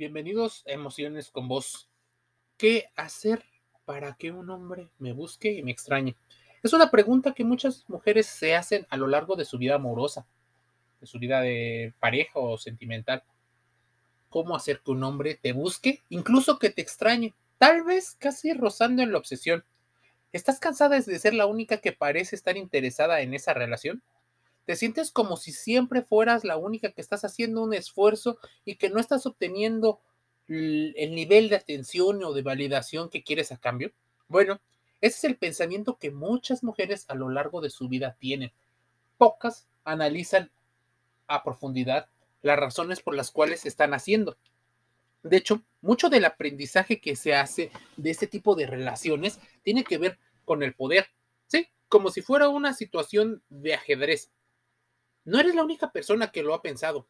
[0.00, 1.90] Bienvenidos a Emociones con Vos.
[2.56, 3.44] ¿Qué hacer
[3.84, 6.16] para que un hombre me busque y me extrañe?
[6.62, 10.26] Es una pregunta que muchas mujeres se hacen a lo largo de su vida amorosa,
[11.02, 13.24] de su vida de pareja o sentimental.
[14.30, 17.34] ¿Cómo hacer que un hombre te busque, incluso que te extrañe?
[17.58, 19.66] Tal vez casi rozando en la obsesión.
[20.32, 24.02] ¿Estás cansada de ser la única que parece estar interesada en esa relación?
[24.70, 28.88] Te sientes como si siempre fueras la única que estás haciendo un esfuerzo y que
[28.88, 30.00] no estás obteniendo
[30.46, 33.90] el nivel de atención o de validación que quieres a cambio.
[34.28, 34.60] Bueno,
[35.00, 38.52] ese es el pensamiento que muchas mujeres a lo largo de su vida tienen.
[39.18, 40.52] Pocas analizan
[41.26, 42.08] a profundidad
[42.40, 44.38] las razones por las cuales están haciendo.
[45.24, 49.98] De hecho, mucho del aprendizaje que se hace de este tipo de relaciones tiene que
[49.98, 51.08] ver con el poder,
[51.48, 51.66] ¿sí?
[51.88, 54.30] Como si fuera una situación de ajedrez.
[55.30, 57.06] No eres la única persona que lo ha pensado.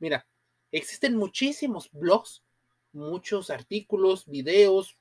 [0.00, 0.26] Mira,
[0.72, 2.42] existen muchísimos blogs,
[2.90, 4.98] muchos artículos, videos,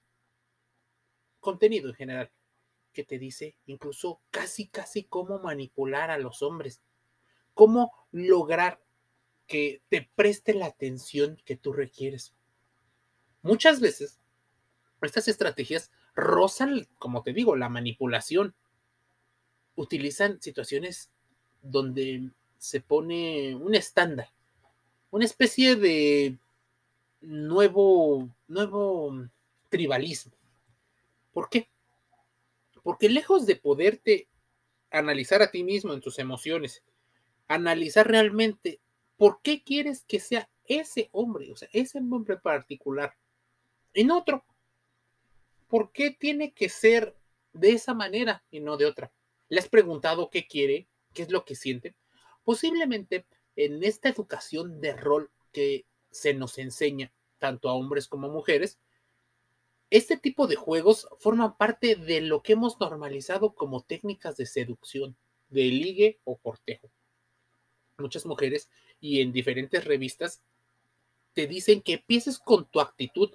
[1.40, 2.32] contenido en general,
[2.94, 6.84] que te dice incluso casi, casi cómo manipular a los hombres,
[7.56, 8.84] cómo lograr
[9.48, 12.36] que te preste la atención que tú requieres.
[13.42, 14.20] Muchas veces,
[15.02, 18.54] estas estrategias rozan, como te digo, la manipulación.
[19.74, 21.10] Utilizan situaciones
[21.62, 24.30] donde se pone un estándar,
[25.12, 26.38] una especie de
[27.22, 29.28] nuevo, nuevo
[29.70, 30.34] tribalismo.
[31.34, 31.70] ¿Por qué?
[32.84, 34.28] Porque lejos de poderte
[34.92, 36.84] analizar a ti mismo en tus emociones,
[37.48, 38.80] analizar realmente
[39.18, 43.16] por qué quieres que sea ese hombre, o sea, ese hombre particular,
[43.94, 44.46] en otro.
[45.68, 47.16] ¿Por qué tiene que ser
[47.54, 49.12] de esa manera y no de otra?
[49.50, 50.88] ¿Le has preguntado qué quiere?
[51.18, 51.96] Qué es lo que sienten,
[52.44, 58.32] posiblemente en esta educación de rol que se nos enseña tanto a hombres como a
[58.32, 58.78] mujeres,
[59.90, 65.18] este tipo de juegos forman parte de lo que hemos normalizado como técnicas de seducción,
[65.50, 66.92] de ligue o cortejo.
[67.98, 68.70] Muchas mujeres
[69.00, 70.44] y en diferentes revistas
[71.34, 73.32] te dicen que empieces con tu actitud.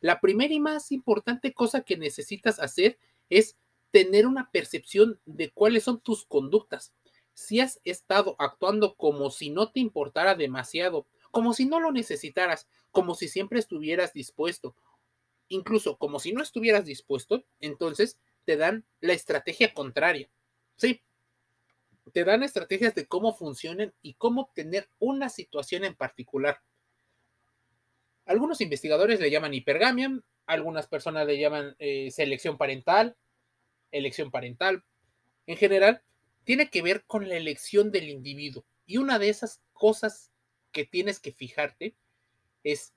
[0.00, 2.98] La primera y más importante cosa que necesitas hacer
[3.28, 3.56] es
[3.92, 6.92] tener una percepción de cuáles son tus conductas
[7.40, 12.68] si has estado actuando como si no te importara demasiado, como si no lo necesitaras,
[12.90, 14.76] como si siempre estuvieras dispuesto,
[15.48, 20.28] incluso como si no estuvieras dispuesto, entonces te dan la estrategia contraria.
[20.76, 21.00] Sí,
[22.12, 26.60] te dan estrategias de cómo funcionan y cómo obtener una situación en particular.
[28.26, 33.16] Algunos investigadores le llaman hipergamia, algunas personas le llaman eh, selección parental,
[33.92, 34.84] elección parental.
[35.46, 36.02] En general,
[36.44, 38.64] tiene que ver con la elección del individuo.
[38.86, 40.30] Y una de esas cosas
[40.72, 41.94] que tienes que fijarte
[42.64, 42.92] es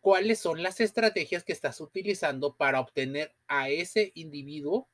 [0.00, 4.88] cuáles son las estrategias que estás utilizando para obtener a ese individuo,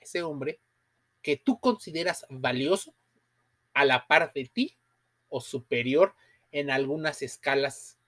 [0.00, 0.60] a ese hombre,
[1.22, 2.94] que tú consideras valioso
[3.74, 4.76] a la par de ti
[5.28, 6.14] o superior
[6.52, 7.98] en algunas escalas.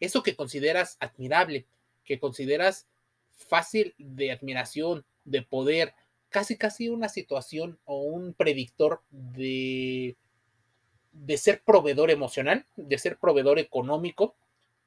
[0.00, 1.66] Eso que consideras admirable,
[2.04, 2.88] que consideras
[3.30, 5.94] fácil de admiración, de poder,
[6.28, 10.16] casi casi una situación o un predictor de,
[11.12, 14.36] de ser proveedor emocional, de ser proveedor económico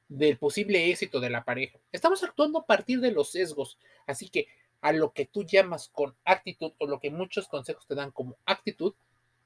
[0.08, 1.78] del posible éxito de la pareja.
[1.90, 4.46] Estamos actuando a partir de los sesgos, así que
[4.80, 8.36] a lo que tú llamas con actitud o lo que muchos consejos te dan como
[8.44, 8.94] actitud,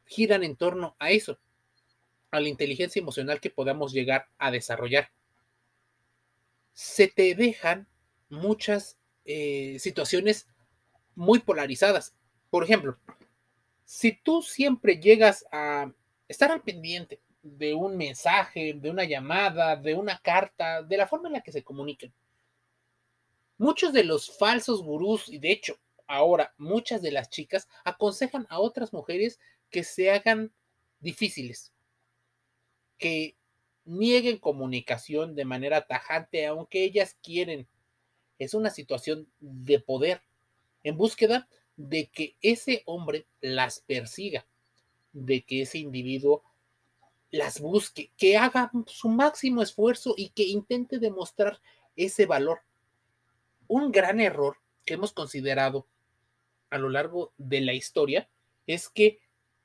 [0.07, 1.39] giran en torno a eso,
[2.31, 5.11] a la inteligencia emocional que podamos llegar a desarrollar.
[6.73, 7.87] Se te dejan
[8.29, 10.49] muchas eh, situaciones
[11.17, 12.15] muy polarizadas.
[12.51, 12.97] Por ejemplo,
[13.85, 15.93] si tú siempre llegas a
[16.29, 21.29] estar al pendiente de un mensaje, de una llamada, de una carta, de la forma
[21.29, 22.13] en la que se comuniquen,
[23.59, 28.61] muchos de los falsos gurús, y de hecho ahora muchas de las chicas, aconsejan a
[28.61, 29.41] otras mujeres
[29.71, 30.53] que se hagan
[31.01, 31.73] difíciles,
[32.99, 33.37] que
[33.85, 37.67] nieguen comunicación de manera tajante, aunque ellas quieren.
[38.39, 40.23] Es una situación de poder
[40.87, 44.47] en búsqueda de que ese hombre las persiga,
[45.13, 46.45] de que ese individuo
[47.33, 51.61] las busque, que haga su máximo esfuerzo y que intente demostrar
[51.97, 52.61] ese valor.
[53.67, 55.89] Un gran error que hemos considerado
[56.71, 58.29] a lo largo de la historia
[58.69, 59.19] es que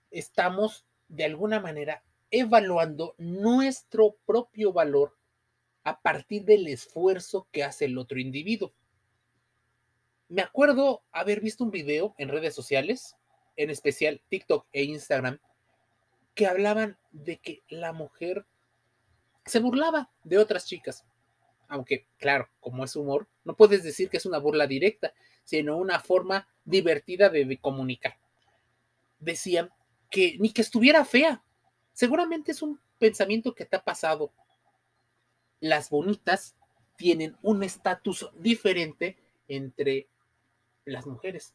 [0.09, 5.15] estamos de alguna manera evaluando nuestro propio valor
[5.83, 8.73] a partir del esfuerzo que hace el otro individuo.
[10.31, 13.17] Me acuerdo haber visto un video en redes sociales,
[13.57, 15.39] en especial TikTok e Instagram,
[16.35, 18.45] que hablaban de que la mujer
[19.45, 21.03] se burlaba de otras chicas.
[21.67, 25.13] aunque claro, como es humor, no puedes decir que es una burla directa,
[25.43, 28.17] sino una forma divertida de, comunicar.
[29.19, 29.69] Decían
[30.09, 31.43] que ni que estuviera fea.
[31.91, 34.31] Seguramente es un pensamiento que te ha pasado.
[35.59, 36.55] Las bonitas
[36.95, 39.17] tienen un estatus diferente
[39.49, 40.07] entre
[40.85, 41.53] las mujeres.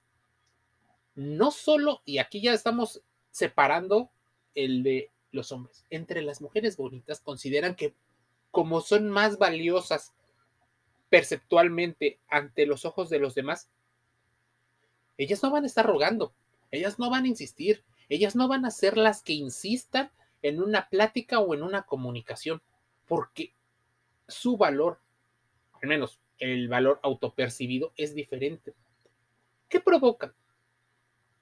[1.14, 4.10] No solo, y aquí ya estamos separando
[4.54, 7.94] el de los hombres, entre las mujeres bonitas consideran que
[8.50, 10.14] como son más valiosas
[11.10, 13.68] perceptualmente ante los ojos de los demás,
[15.18, 16.32] ellas no van a estar rogando,
[16.70, 20.10] ellas no van a insistir, ellas no van a ser las que insistan
[20.42, 22.62] en una plática o en una comunicación,
[23.06, 23.52] porque
[24.28, 24.98] su valor,
[25.82, 28.74] al menos el valor autopercibido, es diferente.
[29.68, 30.34] ¿Qué provoca?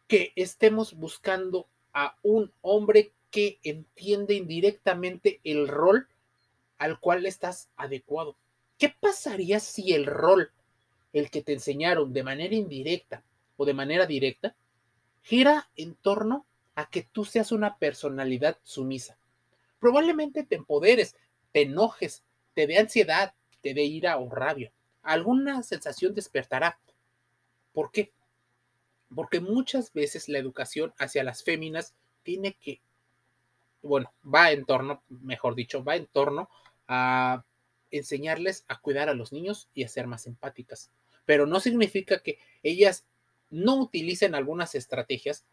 [0.07, 6.09] Que estemos buscando a un hombre que entiende indirectamente el rol
[6.79, 8.37] al cual estás adecuado.
[8.79, 10.53] ¿Qué pasaría si el rol,
[11.13, 13.23] el que te enseñaron de manera indirecta
[13.57, 14.57] o de manera directa,
[15.23, 19.19] gira en torno a que tú seas una personalidad sumisa?
[19.79, 21.17] Probablemente te empoderes,
[21.53, 22.25] te enojes,
[22.55, 24.73] te dé ansiedad, te dé ira o rabia.
[25.03, 26.79] Alguna sensación despertará.
[27.75, 28.13] ¿Por qué?
[29.15, 32.81] Porque muchas veces la educación hacia las féminas tiene que,
[33.83, 36.49] bueno, va en torno, mejor dicho, va en torno
[36.89, 37.45] a
[37.91, 40.91] enseñarles a cuidar a los niños y a ser más empáticas.
[41.27, 43.05] Pero no significa que ellas
[43.51, 45.45] no utilicen algunas estrategias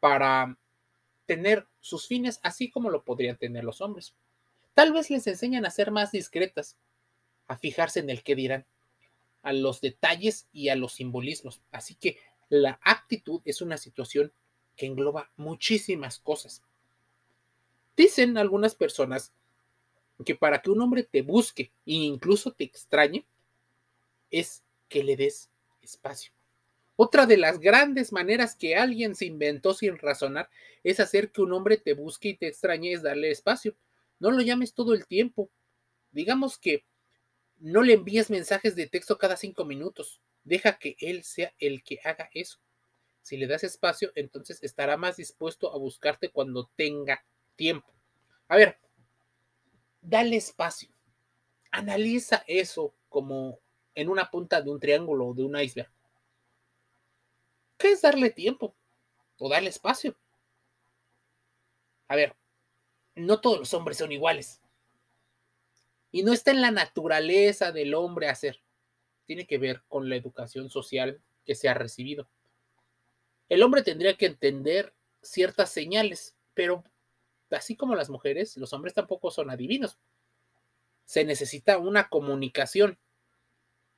[0.00, 0.58] para
[1.26, 4.14] tener sus fines así como lo podrían tener los hombres.
[4.74, 6.76] Tal vez les enseñan a ser más discretas,
[7.48, 8.66] a fijarse en el qué dirán,
[9.46, 11.62] a los detalles y a los simbolismos.
[11.70, 14.32] Así que la actitud es una situación
[14.74, 16.64] que engloba muchísimas cosas.
[17.96, 19.32] Dicen algunas personas
[20.24, 23.24] que para que un hombre te busque e incluso te extrañe,
[24.32, 25.48] es que le des
[25.80, 26.32] espacio.
[26.96, 30.50] Otra de las grandes maneras que alguien se inventó sin razonar
[30.82, 33.76] es hacer que un hombre te busque y te extrañe, es darle espacio.
[34.18, 35.48] No lo llames todo el tiempo.
[36.10, 36.84] Digamos que
[37.58, 40.20] no le envíes mensajes de texto cada cinco minutos.
[40.44, 42.58] Deja que él sea el que haga eso.
[43.22, 47.24] Si le das espacio, entonces estará más dispuesto a buscarte cuando tenga
[47.56, 47.92] tiempo.
[48.48, 48.78] A ver,
[50.00, 50.88] dale espacio.
[51.72, 53.58] Analiza eso como
[53.94, 55.90] en una punta de un triángulo o de un iceberg.
[57.76, 58.74] ¿Qué es darle tiempo
[59.38, 60.16] o darle espacio?
[62.08, 62.36] A ver,
[63.16, 64.60] no todos los hombres son iguales.
[66.16, 68.62] Y no está en la naturaleza del hombre hacer.
[69.26, 72.26] Tiene que ver con la educación social que se ha recibido.
[73.50, 76.82] El hombre tendría que entender ciertas señales, pero
[77.50, 79.98] así como las mujeres, los hombres tampoco son adivinos.
[81.04, 82.98] Se necesita una comunicación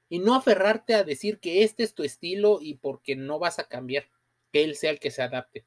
[0.09, 3.69] y no aferrarte a decir que este es tu estilo y porque no vas a
[3.69, 4.11] cambiar,
[4.51, 5.67] que él sea el que se adapte.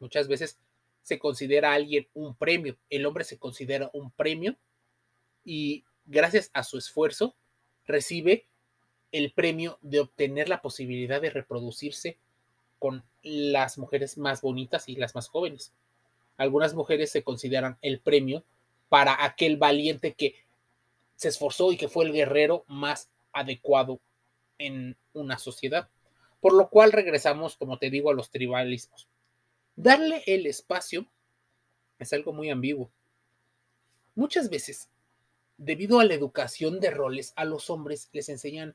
[0.00, 0.58] Muchas veces
[1.02, 4.58] se considera a alguien un premio, el hombre se considera un premio
[5.44, 7.36] y gracias a su esfuerzo
[7.86, 8.46] recibe
[9.10, 12.18] el premio de obtener la posibilidad de reproducirse
[12.78, 15.72] con las mujeres más bonitas y las más jóvenes.
[16.36, 18.44] Algunas mujeres se consideran el premio
[18.88, 20.34] para aquel valiente que
[21.14, 24.00] se esforzó y que fue el guerrero más adecuado
[24.58, 25.88] en una sociedad.
[26.40, 29.08] Por lo cual regresamos, como te digo, a los tribalismos.
[29.76, 31.06] Darle el espacio
[31.98, 32.90] es algo muy ambiguo.
[34.14, 34.90] Muchas veces,
[35.64, 38.74] debido a la educación de roles, a los hombres les enseñan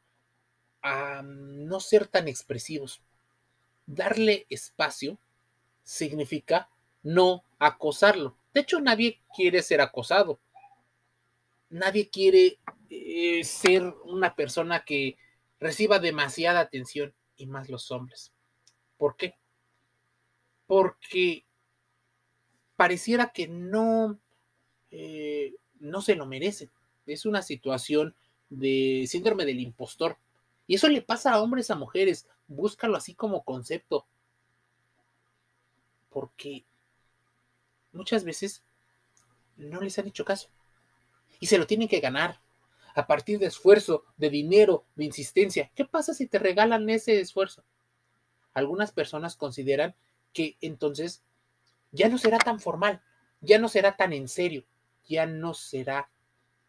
[0.82, 3.02] a no ser tan expresivos,
[3.86, 5.20] darle espacio
[5.84, 6.70] significa
[7.04, 8.38] no acosarlo.
[8.54, 10.40] De hecho, nadie quiere ser acosado.
[11.70, 15.18] Nadie quiere eh, ser una persona que
[15.60, 18.32] reciba demasiada atención y más los hombres.
[18.98, 19.36] ¿Por qué?
[20.66, 21.46] Porque
[22.78, 24.20] pareciera que no,
[24.92, 26.70] eh, no se lo merece.
[27.08, 28.16] Es una situación
[28.50, 30.18] de síndrome del impostor.
[30.68, 34.06] Y eso le pasa a hombres, a mujeres búscalo así como concepto.
[36.10, 36.66] Porque
[37.92, 38.64] muchas veces
[39.58, 40.50] no les han hecho caso.
[41.40, 42.40] Y se lo tienen que ganar
[42.96, 45.72] a partir de esfuerzo, de dinero, de insistencia.
[45.76, 47.64] ¿Qué pasa si te regalan ese esfuerzo?
[48.54, 49.96] Algunas personas consideran
[50.34, 51.22] que entonces
[51.92, 53.02] ya no será tan formal,
[53.40, 54.66] ya no será tan en serio,
[55.08, 56.10] ya no será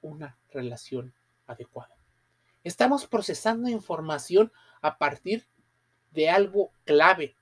[0.00, 1.14] una relación
[1.47, 1.95] adecuada.
[2.64, 5.47] Estamos procesando información a partir
[6.11, 7.37] de algo clave,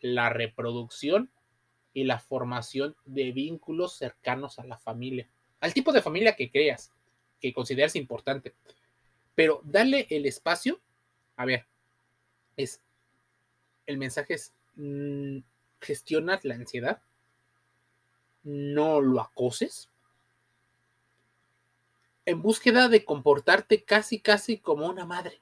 [0.00, 1.30] la reproducción
[1.92, 5.28] y la formación de vínculos cercanos a la familia,
[5.60, 6.92] al tipo de familia que creas,
[7.40, 8.54] que consideras importante.
[9.34, 10.80] Pero dale el espacio.
[11.36, 11.66] A ver,
[12.56, 12.80] es
[13.86, 15.38] el mensaje es mm,
[15.80, 17.00] gestionas la ansiedad,
[18.44, 19.88] no lo acoses,
[22.28, 25.40] en búsqueda de comportarte casi, casi como una madre,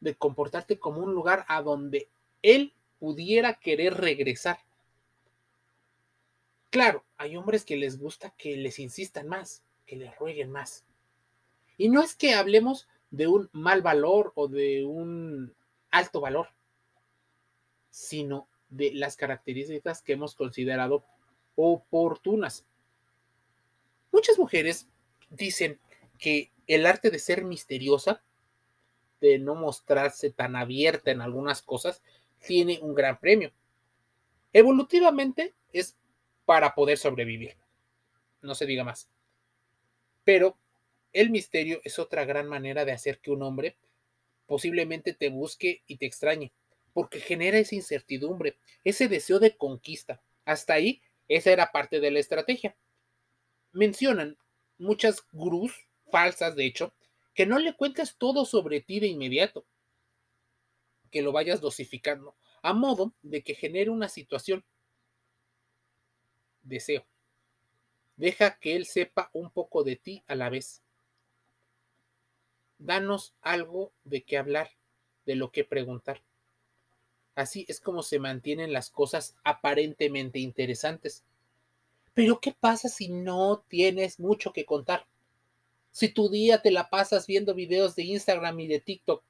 [0.00, 2.08] de comportarte como un lugar a donde
[2.42, 4.58] él pudiera querer regresar.
[6.70, 10.84] Claro, hay hombres que les gusta que les insistan más, que les rueguen más.
[11.78, 15.54] Y no es que hablemos de un mal valor o de un
[15.92, 16.48] alto valor,
[17.88, 21.04] sino de las características que hemos considerado
[21.54, 22.66] oportunas.
[24.10, 24.88] Muchas mujeres
[25.36, 25.80] dicen
[26.18, 28.22] que el arte de ser misteriosa,
[29.20, 32.02] de no mostrarse tan abierta en algunas cosas,
[32.44, 33.52] tiene un gran premio.
[34.52, 35.96] Evolutivamente es
[36.44, 37.56] para poder sobrevivir.
[38.40, 39.08] No se diga más.
[40.24, 40.58] Pero
[41.12, 43.76] el misterio es otra gran manera de hacer que un hombre
[44.46, 46.52] posiblemente te busque y te extrañe,
[46.92, 50.20] porque genera esa incertidumbre, ese deseo de conquista.
[50.44, 52.76] Hasta ahí, esa era parte de la estrategia.
[53.72, 54.36] Mencionan
[54.78, 55.72] muchas gurús
[56.10, 56.92] falsas, de hecho,
[57.34, 59.64] que no le cuentes todo sobre ti de inmediato,
[61.10, 64.64] que lo vayas dosificando, a modo de que genere una situación.
[66.62, 67.04] Deseo.
[68.16, 70.82] Deja que él sepa un poco de ti a la vez.
[72.78, 74.70] Danos algo de qué hablar,
[75.26, 76.22] de lo que preguntar.
[77.34, 81.24] Así es como se mantienen las cosas aparentemente interesantes.
[82.14, 85.06] Pero ¿qué pasa si no tienes mucho que contar?
[85.90, 89.22] Si tu día te la pasas viendo videos de Instagram y de TikTok,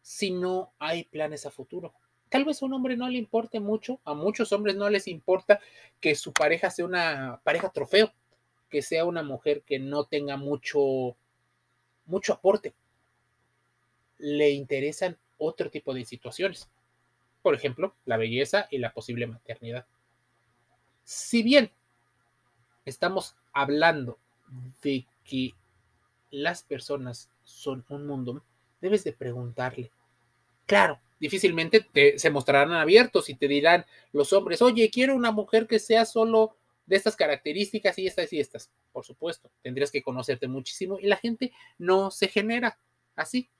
[0.00, 1.94] si no hay planes a futuro.
[2.28, 5.60] Tal vez a un hombre no le importe mucho, a muchos hombres no les importa
[6.00, 8.12] que su pareja sea una pareja trofeo,
[8.68, 11.16] que sea una mujer que no tenga mucho
[12.06, 12.74] mucho aporte.
[14.18, 16.68] Le interesan otro tipo de situaciones.
[17.42, 19.86] Por ejemplo, la belleza y la posible maternidad.
[21.04, 21.70] Si bien
[22.88, 24.18] estamos hablando
[24.82, 25.54] de que
[26.30, 28.42] las personas son un mundo,
[28.80, 29.90] debes de preguntarle.
[30.66, 35.66] Claro, difícilmente te, se mostrarán abiertos y te dirán los hombres, oye, quiero una mujer
[35.66, 38.70] que sea solo de estas características y estas y estas.
[38.92, 42.78] Por supuesto, tendrías que conocerte muchísimo y la gente no se genera
[43.14, 43.50] así.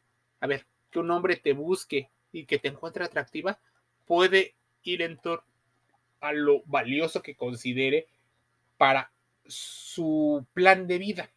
[0.41, 3.59] A ver, que un hombre te busque y que te encuentre atractiva
[4.07, 5.45] puede ir en torno
[6.21, 8.09] a lo valioso que considere
[8.77, 9.13] para
[9.49, 11.33] su plan de vida.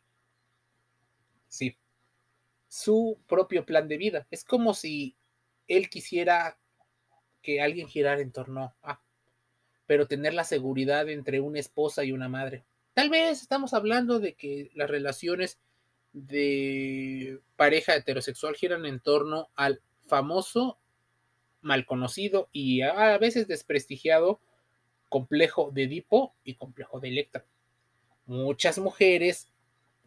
[1.48, 1.78] Sí,
[2.68, 4.28] su propio plan de vida.
[4.30, 5.16] Es como si
[5.68, 6.58] él quisiera
[7.42, 9.02] que alguien girara en torno a,
[9.88, 12.64] pero tener la seguridad entre una esposa y una madre.
[12.94, 15.60] Tal vez estamos hablando de que las relaciones
[16.14, 20.78] de pareja heterosexual giran en torno al famoso,
[21.62, 24.42] mal conocido y a veces desprestigiado
[25.10, 27.46] complejo de Edipo y complejo de Electra
[28.32, 29.50] muchas mujeres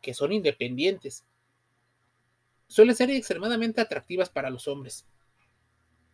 [0.01, 1.25] que son independientes
[2.69, 5.07] suelen ser extremadamente atractivas para los hombres.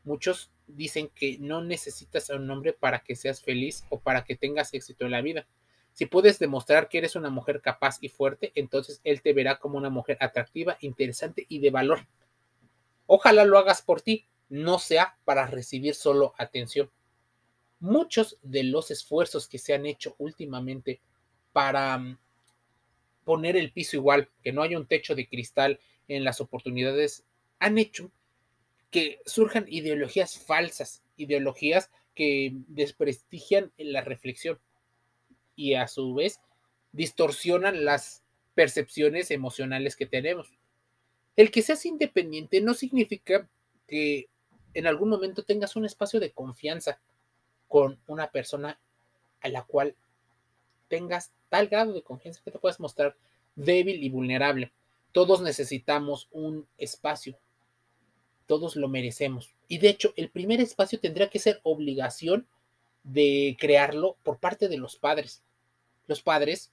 [0.02, 4.34] Muchos dicen que no necesitas a un hombre para que seas feliz o para que
[4.34, 5.46] tengas éxito en la vida.
[5.92, 9.78] Si puedes demostrar que eres una mujer capaz y fuerte, entonces él te verá como
[9.78, 12.08] una mujer atractiva, interesante y de valor.
[13.06, 16.90] Ojalá lo hagas por ti, no sea para recibir solo atención.
[17.78, 21.00] Muchos de los esfuerzos que se han hecho últimamente
[21.52, 22.18] para mm,
[23.24, 27.24] poner el piso igual, que no haya un techo de cristal en las oportunidades,
[27.58, 28.10] han hecho
[28.90, 34.58] que surjan ideologías falsas, ideologías que desprestigian la reflexión
[35.54, 36.40] y a su vez
[36.92, 40.58] distorsionan las percepciones emocionales que tenemos.
[41.36, 43.48] El que seas independiente no significa
[43.86, 44.28] que
[44.74, 47.00] en algún momento tengas un espacio de confianza
[47.68, 48.80] con una persona
[49.40, 49.94] a la cual
[50.88, 53.16] tengas tal grado de confianza que te puedes mostrar
[53.56, 54.72] débil y vulnerable.
[55.12, 57.36] Todos necesitamos un espacio.
[58.46, 59.52] Todos lo merecemos.
[59.68, 62.46] Y de hecho, el primer espacio tendría que ser obligación
[63.02, 65.42] de crearlo por parte de los padres.
[66.06, 66.72] Los padres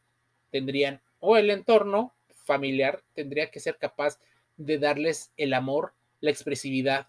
[0.51, 2.13] tendrían, o el entorno
[2.45, 4.19] familiar tendría que ser capaz
[4.55, 7.07] de darles el amor, la expresividad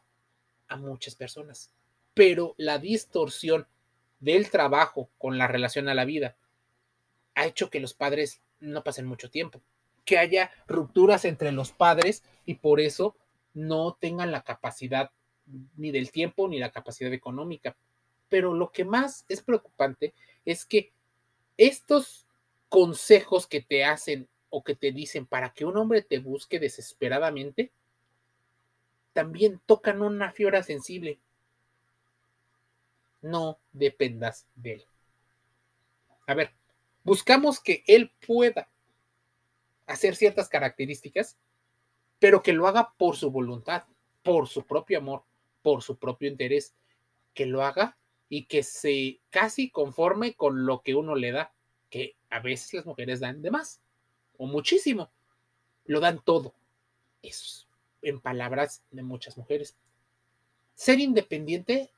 [0.67, 1.71] a muchas personas.
[2.15, 3.67] Pero la distorsión
[4.21, 6.37] del trabajo con la relación a la vida
[7.39, 9.63] ha hecho que los padres no pasen mucho tiempo,
[10.05, 13.17] que haya rupturas entre los padres y por eso
[13.55, 15.13] no tengan la capacidad
[15.77, 17.77] ni del tiempo ni la capacidad económica.
[18.29, 20.15] Pero lo que más es preocupante
[20.45, 20.93] es que
[21.57, 22.27] estos
[22.69, 27.71] consejos que te hacen o que te dicen para que un hombre te busque desesperadamente,
[29.13, 31.21] también tocan una fibra sensible.
[33.23, 34.85] No dependas de él.
[36.27, 36.58] A ver,
[37.09, 38.69] buscamos que él pueda
[39.87, 41.39] hacer ciertas características,
[42.19, 43.85] pero que lo haga por su voluntad,
[44.23, 45.25] por su propio amor,
[45.63, 46.75] por su propio interés,
[47.33, 47.97] que lo haga
[48.29, 51.55] y que se casi conforme con lo que uno le da,
[51.89, 53.81] que a veces las mujeres dan de más
[54.37, 55.11] o muchísimo,
[55.87, 56.55] lo dan todo.
[57.23, 57.67] Eso
[58.03, 59.77] en palabras de muchas mujeres.
[60.75, 61.91] Ser independiente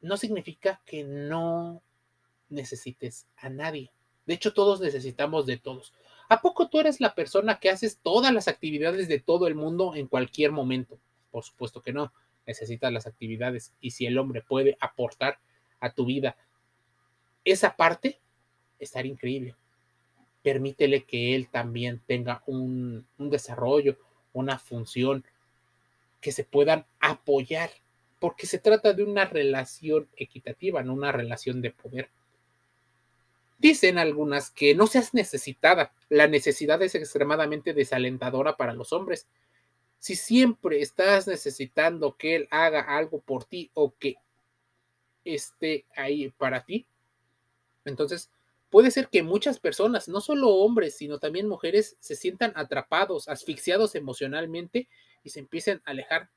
[0.00, 1.82] no significa que no
[2.48, 3.92] necesites a nadie.
[4.26, 5.92] De hecho, todos necesitamos de todos.
[6.28, 9.94] ¿A poco tú eres la persona que haces todas las actividades de todo el mundo
[9.94, 10.98] en cualquier momento?
[11.30, 12.12] Por supuesto que no.
[12.46, 13.72] Necesitas las actividades.
[13.80, 15.38] Y si el hombre puede aportar
[15.80, 16.36] a tu vida
[17.44, 18.20] esa parte,
[18.78, 19.56] estar increíble.
[20.42, 23.98] Permítele que él también tenga un, un desarrollo,
[24.32, 25.24] una función,
[26.20, 27.70] que se puedan apoyar,
[28.20, 32.08] porque se trata de una relación equitativa, no una relación de poder.
[33.62, 35.94] Dicen algunas que no seas necesitada.
[36.08, 39.28] La necesidad es extremadamente desalentadora para los hombres.
[40.00, 44.16] Si siempre estás necesitando que él haga algo por ti o que
[45.24, 46.88] esté ahí para ti,
[47.84, 48.32] entonces
[48.68, 53.94] puede ser que muchas personas, no solo hombres, sino también mujeres, se sientan atrapados, asfixiados
[53.94, 54.88] emocionalmente
[55.22, 56.30] y se empiecen a alejar.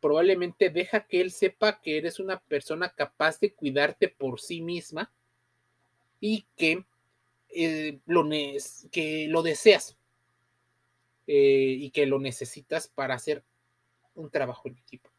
[0.00, 5.12] Probablemente deja que él sepa que eres una persona capaz de cuidarte por sí misma
[6.20, 6.84] y que,
[7.48, 8.28] eh, lo,
[8.92, 9.96] que lo deseas
[11.26, 13.42] eh, y que lo necesitas para hacer
[14.14, 15.10] un trabajo en equipo.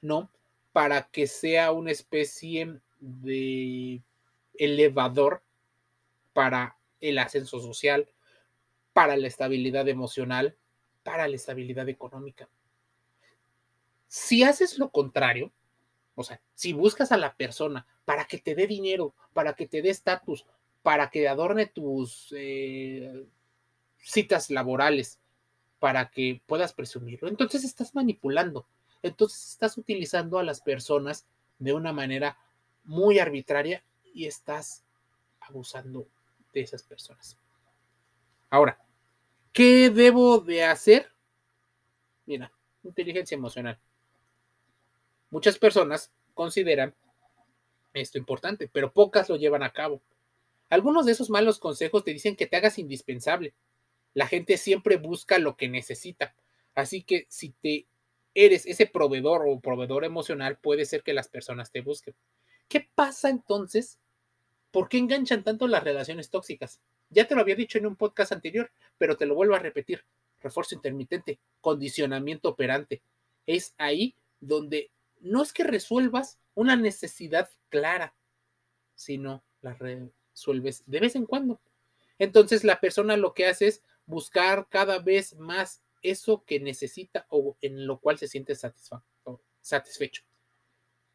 [0.00, 0.30] No
[0.72, 4.02] para que sea una especie de
[4.54, 5.42] elevador
[6.32, 8.08] para el ascenso social,
[8.92, 10.56] para la estabilidad emocional,
[11.02, 12.48] para la estabilidad económica.
[14.08, 15.52] Si haces lo contrario,
[16.14, 19.82] o sea, si buscas a la persona para que te dé dinero, para que te
[19.82, 20.46] dé estatus,
[20.82, 23.26] para que adorne tus eh,
[23.98, 25.20] citas laborales,
[25.78, 28.66] para que puedas presumirlo, entonces estás manipulando,
[29.02, 31.26] entonces estás utilizando a las personas
[31.58, 32.38] de una manera
[32.84, 34.84] muy arbitraria y estás
[35.40, 36.06] abusando
[36.52, 37.36] de esas personas.
[38.50, 38.78] Ahora,
[39.52, 41.10] ¿qué debo de hacer?
[42.26, 43.78] Mira, inteligencia emocional.
[45.30, 46.94] Muchas personas consideran
[47.94, 50.02] esto importante, pero pocas lo llevan a cabo.
[50.68, 53.54] Algunos de esos malos consejos te dicen que te hagas indispensable.
[54.14, 56.34] La gente siempre busca lo que necesita.
[56.74, 57.86] Así que si te
[58.34, 62.14] eres ese proveedor o proveedor emocional, puede ser que las personas te busquen.
[62.68, 63.98] ¿Qué pasa entonces?
[64.70, 66.80] ¿Por qué enganchan tanto las relaciones tóxicas?
[67.10, 70.02] Ya te lo había dicho en un podcast anterior, pero te lo vuelvo a repetir.
[70.40, 73.02] Refuerzo intermitente, condicionamiento operante.
[73.46, 78.14] Es ahí donde no es que resuelvas una necesidad clara,
[78.94, 81.58] sino la resuelves de vez en cuando.
[82.18, 87.56] Entonces la persona lo que hace es buscar cada vez más eso que necesita o
[87.62, 88.54] en lo cual se siente
[89.60, 90.22] satisfecho.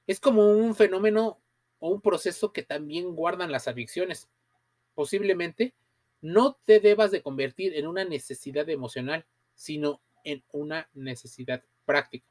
[0.07, 1.39] Es como un fenómeno
[1.79, 4.27] o un proceso que también guardan las adicciones.
[4.95, 5.75] Posiblemente
[6.21, 12.25] no te debas de convertir en una necesidad emocional, sino en una necesidad práctica.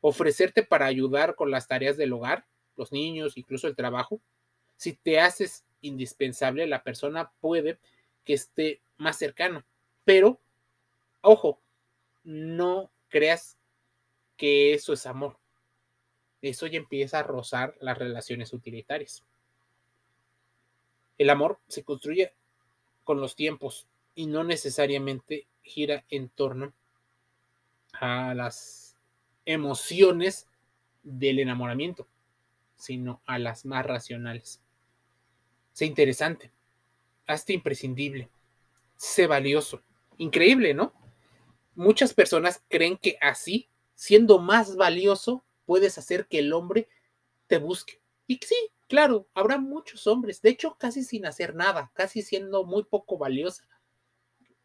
[0.00, 4.20] Ofrecerte para ayudar con las tareas del hogar, los niños, incluso el trabajo.
[4.76, 7.78] Si te haces indispensable, la persona puede
[8.24, 9.64] que esté más cercano.
[10.04, 10.38] Pero,
[11.20, 11.60] ojo,
[12.24, 13.56] no creas
[14.36, 15.38] que eso es amor
[16.48, 19.24] eso ya empieza a rozar las relaciones utilitarias.
[21.18, 22.32] El amor se construye
[23.04, 26.72] con los tiempos y no necesariamente gira en torno
[27.92, 28.96] a las
[29.44, 30.46] emociones
[31.02, 32.06] del enamoramiento,
[32.76, 34.62] sino a las más racionales.
[35.72, 36.50] Sé interesante,
[37.26, 38.30] hazte imprescindible,
[38.96, 39.82] sé valioso.
[40.18, 40.94] Increíble, ¿no?
[41.74, 46.88] Muchas personas creen que así, siendo más valioso, puedes hacer que el hombre
[47.46, 48.00] te busque.
[48.26, 48.56] Y sí,
[48.88, 53.68] claro, habrá muchos hombres, de hecho, casi sin hacer nada, casi siendo muy poco valiosa,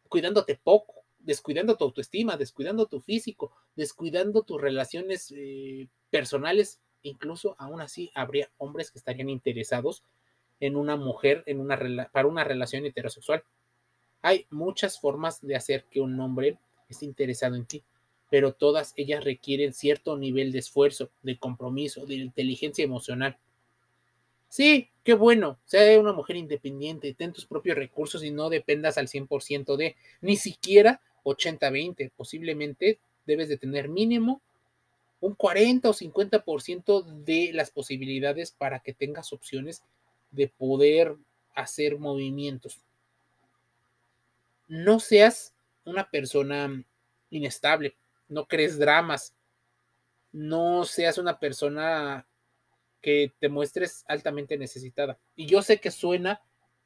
[0.08, 6.80] cuidándote poco, descuidando tu autoestima, descuidando tu físico, descuidando tus relaciones eh, personales.
[7.02, 10.02] Incluso aún así habría hombres que estarían interesados
[10.60, 11.78] en una mujer en una
[12.12, 13.44] para una relación heterosexual.
[14.22, 17.82] Hay muchas formas de hacer que un hombre esté interesado en ti
[18.32, 23.36] pero todas ellas requieren cierto nivel de esfuerzo, de compromiso, de inteligencia emocional.
[24.48, 29.08] Sí, qué bueno, sea una mujer independiente, ten tus propios recursos y no dependas al
[29.08, 34.40] 100% de, ni siquiera 80-20, posiblemente debes de tener mínimo
[35.22, 39.84] un 40 o 50% de las posibilidades para que tengas opciones
[40.32, 41.14] de poder
[41.54, 42.80] hacer movimientos.
[44.66, 45.54] No seas
[45.84, 46.84] una persona
[47.30, 47.94] inestable,
[48.28, 49.32] no crees dramas,
[50.32, 52.26] no seas una persona
[53.00, 55.20] que te muestres altamente necesitada.
[55.36, 56.40] Y yo sé que suena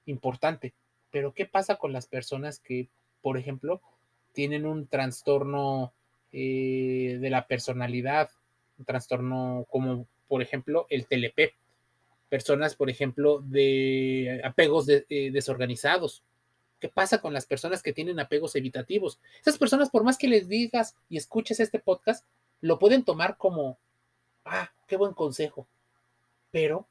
[0.05, 0.75] importante,
[1.11, 2.90] pero ¿qué pasa con las personas que,
[3.22, 3.81] por ejemplo,
[4.35, 5.94] tienen un trastorno
[6.33, 8.31] eh, de la personalidad,
[8.79, 11.55] un trastorno como, por ejemplo, el TLP?
[12.29, 16.23] Personas, por ejemplo, de apegos eh, desorganizados.
[16.81, 19.19] ¿Qué pasa con las personas que tienen apegos evitativos?
[19.41, 22.27] Esas personas, por más que les digas y escuches este podcast,
[22.61, 23.79] lo pueden tomar como,
[24.45, 25.67] ah, qué buen consejo
[26.57, 26.87] pero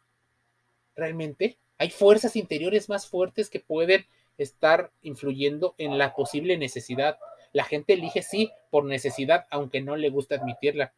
[0.95, 4.05] realmente hay fuerzas interiores más fuertes que pueden
[4.37, 7.17] estar influyendo en la posible necesidad.
[7.55, 10.93] La gente elige sí por necesidad, aunque no le gusta admitirla.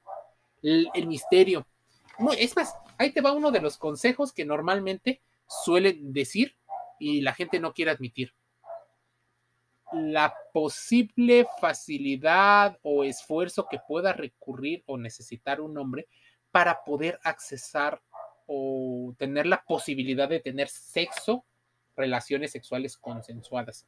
[0.64, 1.68] El, misterio.
[2.36, 6.58] es más, ahí te va uno de los consejos que normalmente suelen decir
[6.98, 8.34] y la gente no quiere admitir.
[9.94, 16.08] La posible facilidad o esfuerzo que pueda recurrir o necesitar un hombre
[16.50, 18.02] para poder accesar
[18.48, 21.46] o tener la posibilidad de tener sexo,
[21.96, 23.86] relaciones sexuales consensuadas.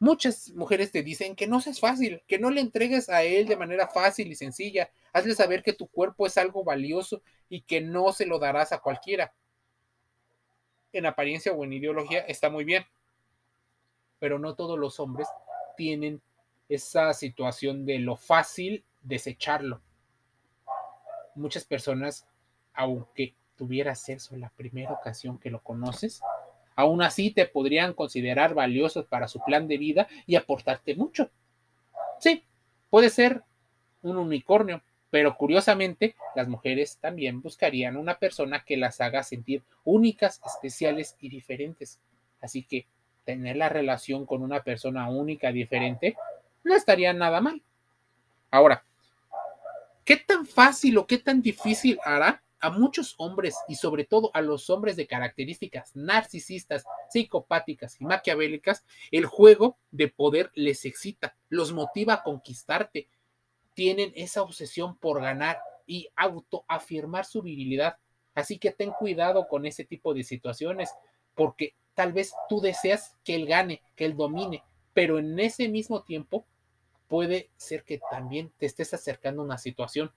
[0.00, 3.56] Muchas mujeres te dicen que no es fácil, que no le entregues a él de
[3.56, 4.90] manera fácil y sencilla.
[5.12, 8.78] Hazle saber que tu cuerpo es algo valioso y que no se lo darás a
[8.78, 9.32] cualquiera.
[10.92, 12.84] En apariencia o en ideología está muy bien,
[14.20, 15.26] pero no todos los hombres
[15.76, 16.22] tienen
[16.68, 19.80] esa situación de lo fácil desecharlo.
[21.34, 22.26] Muchas personas,
[22.72, 26.20] aunque tuviera sexo la primera ocasión que lo conoces,
[26.78, 31.28] aún así te podrían considerar valiosos para su plan de vida y aportarte mucho.
[32.20, 32.44] Sí,
[32.88, 33.42] puede ser
[34.02, 40.40] un unicornio, pero curiosamente las mujeres también buscarían una persona que las haga sentir únicas,
[40.46, 41.98] especiales y diferentes.
[42.40, 42.86] Así que
[43.24, 46.14] tener la relación con una persona única, diferente,
[46.62, 47.60] no estaría nada mal.
[48.52, 48.84] Ahora,
[50.04, 54.40] ¿qué tan fácil o qué tan difícil hará a muchos hombres y sobre todo a
[54.40, 61.72] los hombres de características narcisistas, psicopáticas y maquiavélicas, el juego de poder les excita, los
[61.72, 63.08] motiva a conquistarte.
[63.74, 67.96] Tienen esa obsesión por ganar y autoafirmar su virilidad.
[68.34, 70.90] Así que ten cuidado con ese tipo de situaciones,
[71.34, 74.62] porque tal vez tú deseas que él gane, que él domine,
[74.94, 76.46] pero en ese mismo tiempo
[77.08, 80.12] puede ser que también te estés acercando a una situación.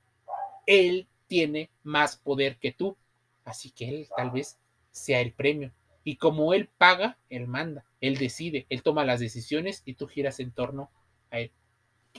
[0.66, 2.98] Él tiene más poder que tú.
[3.46, 4.60] Así que él tal vez
[4.92, 5.72] sea el premio.
[6.04, 10.42] Y como él paga, él manda, él decide, él toma las decisiones y tú giras
[10.42, 10.92] en torno
[11.30, 11.54] a él.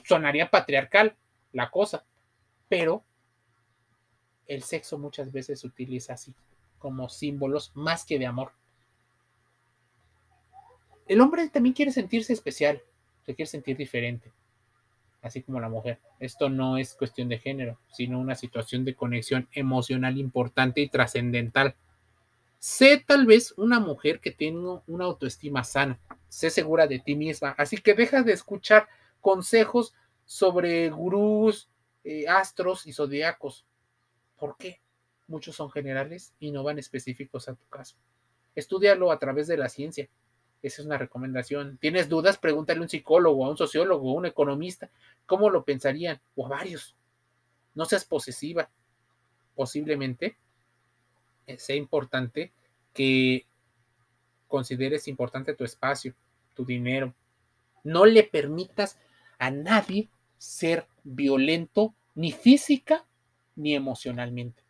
[0.03, 1.15] Sonaría patriarcal
[1.51, 2.05] la cosa,
[2.69, 3.03] pero
[4.47, 6.33] el sexo muchas veces se utiliza así,
[6.79, 8.53] como símbolos más que de amor.
[11.07, 12.81] El hombre también quiere sentirse especial,
[13.27, 14.31] se quiere sentir diferente
[15.23, 15.99] así como la mujer.
[16.19, 21.75] Esto no es cuestión de género, sino una situación de conexión emocional importante y trascendental.
[22.59, 27.55] Sé tal vez una mujer que tenga una autoestima sana, sé segura de ti misma,
[27.57, 28.87] así que deja de escuchar
[29.19, 29.93] consejos
[30.25, 31.69] sobre gurús,
[32.03, 33.65] eh, astros y zodiacos.
[34.37, 34.81] ¿Por qué?
[35.27, 37.95] Muchos son generales y no van específicos a tu caso.
[38.55, 40.09] Estudialo a través de la ciencia.
[40.63, 41.77] Esa es una recomendación.
[41.77, 42.37] ¿Tienes dudas?
[42.37, 44.89] Pregúntale a un psicólogo, a un sociólogo, a un economista.
[45.25, 46.21] ¿Cómo lo pensarían?
[46.35, 46.95] O a varios.
[47.75, 48.69] No seas posesiva.
[49.55, 50.37] Posiblemente
[51.47, 52.53] eh, sea importante
[52.93, 53.45] que
[54.47, 56.15] consideres importante tu espacio,
[56.53, 57.13] tu dinero.
[57.83, 58.97] No le permitas
[59.39, 63.05] a nadie ser violento ni física
[63.57, 64.63] ni emocionalmente.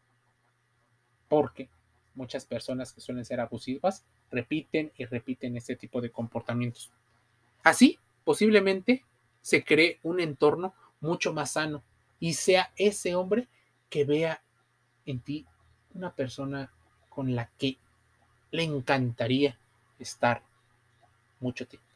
[1.28, 1.70] Porque
[2.16, 6.92] muchas personas que suelen ser abusivas repiten y repiten este tipo de comportamientos.
[7.64, 9.06] Así, posiblemente,
[9.42, 11.84] se cree un entorno mucho más sano
[12.20, 13.48] y sea ese hombre
[13.90, 14.42] que vea
[15.06, 15.46] en ti
[15.94, 16.72] una persona
[17.10, 17.78] con la que
[18.52, 19.58] le encantaría
[20.00, 20.42] estar
[21.40, 21.88] mucho tiempo.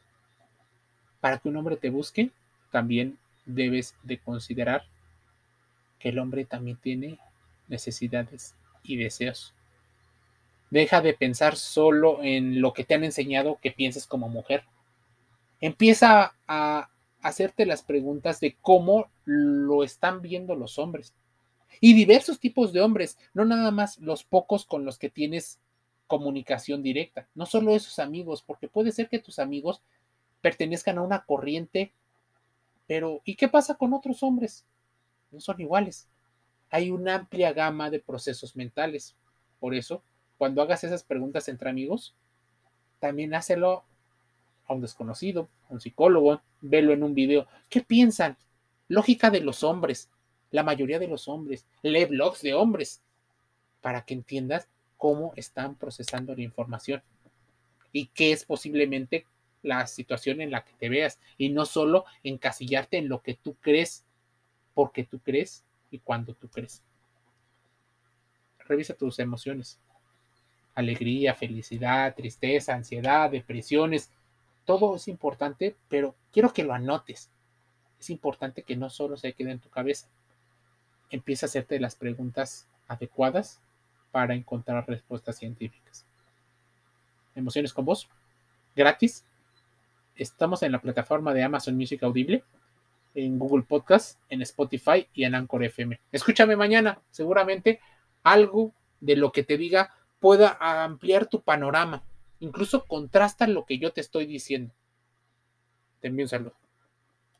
[1.20, 2.30] Para que un hombre te busque,
[2.70, 4.84] también debes de considerar
[5.98, 7.18] que el hombre también tiene
[7.66, 9.54] necesidades y deseos.
[10.70, 14.64] Deja de pensar solo en lo que te han enseñado que pienses como mujer.
[15.60, 16.90] Empieza a
[17.22, 21.14] hacerte las preguntas de cómo lo están viendo los hombres.
[21.80, 25.60] Y diversos tipos de hombres, no nada más los pocos con los que tienes
[26.06, 27.28] comunicación directa.
[27.34, 29.82] No solo esos amigos, porque puede ser que tus amigos
[30.40, 31.92] pertenezcan a una corriente,
[32.86, 34.64] pero ¿y qué pasa con otros hombres?
[35.30, 36.08] No son iguales.
[36.70, 39.14] Hay una amplia gama de procesos mentales.
[39.60, 40.02] Por eso,
[40.38, 42.14] cuando hagas esas preguntas entre amigos,
[43.00, 43.84] también hácelo
[44.66, 47.46] a un desconocido, a un psicólogo, velo en un video.
[47.68, 48.38] ¿Qué piensan?
[48.86, 50.10] Lógica de los hombres,
[50.50, 53.02] la mayoría de los hombres, lee blogs de hombres,
[53.80, 57.02] para que entiendas cómo están procesando la información
[57.92, 59.26] y qué es posiblemente
[59.62, 63.56] la situación en la que te veas y no solo encasillarte en lo que tú
[63.60, 64.04] crees,
[64.74, 66.82] porque tú crees y cuando tú crees.
[68.60, 69.80] Revisa tus emociones.
[70.78, 74.12] Alegría, felicidad, tristeza, ansiedad, depresiones.
[74.64, 77.30] Todo es importante, pero quiero que lo anotes.
[77.98, 80.06] Es importante que no solo se quede en tu cabeza.
[81.10, 83.60] Empieza a hacerte las preguntas adecuadas
[84.12, 86.06] para encontrar respuestas científicas.
[87.34, 88.08] Emociones con voz,
[88.76, 89.24] gratis.
[90.14, 92.44] Estamos en la plataforma de Amazon Music Audible,
[93.16, 95.98] en Google Podcast, en Spotify y en Anchor FM.
[96.12, 97.80] Escúchame mañana, seguramente
[98.22, 102.02] algo de lo que te diga pueda ampliar tu panorama.
[102.40, 104.72] Incluso contrasta lo que yo te estoy diciendo.
[106.00, 106.54] Te envío un saludo.